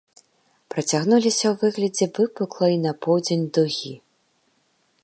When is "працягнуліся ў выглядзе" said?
0.73-2.05